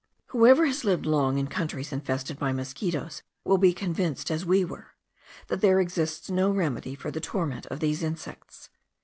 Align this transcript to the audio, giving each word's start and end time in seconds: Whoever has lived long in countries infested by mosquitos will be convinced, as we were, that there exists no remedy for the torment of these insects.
Whoever 0.29 0.65
has 0.65 0.83
lived 0.83 1.05
long 1.05 1.37
in 1.37 1.45
countries 1.45 1.91
infested 1.93 2.39
by 2.39 2.53
mosquitos 2.53 3.21
will 3.45 3.59
be 3.59 3.71
convinced, 3.71 4.31
as 4.31 4.43
we 4.47 4.65
were, 4.65 4.95
that 5.45 5.61
there 5.61 5.79
exists 5.79 6.27
no 6.27 6.49
remedy 6.49 6.95
for 6.95 7.11
the 7.11 7.21
torment 7.21 7.67
of 7.67 7.81
these 7.81 8.01
insects. 8.01 8.71